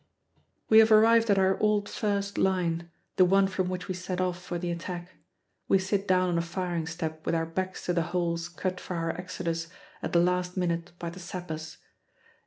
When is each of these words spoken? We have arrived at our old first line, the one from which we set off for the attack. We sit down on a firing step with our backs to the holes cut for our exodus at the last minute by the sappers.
We 0.67 0.79
have 0.79 0.91
arrived 0.91 1.29
at 1.29 1.37
our 1.37 1.59
old 1.59 1.87
first 1.87 2.39
line, 2.39 2.89
the 3.17 3.23
one 3.23 3.45
from 3.45 3.69
which 3.69 3.87
we 3.87 3.93
set 3.93 4.19
off 4.19 4.41
for 4.41 4.57
the 4.57 4.71
attack. 4.71 5.11
We 5.67 5.77
sit 5.77 6.07
down 6.07 6.27
on 6.29 6.39
a 6.39 6.41
firing 6.41 6.87
step 6.87 7.23
with 7.23 7.35
our 7.35 7.45
backs 7.45 7.85
to 7.85 7.93
the 7.93 8.01
holes 8.09 8.49
cut 8.49 8.79
for 8.79 8.95
our 8.95 9.11
exodus 9.11 9.67
at 10.01 10.11
the 10.11 10.19
last 10.19 10.57
minute 10.57 10.91
by 10.97 11.11
the 11.11 11.19
sappers. 11.19 11.77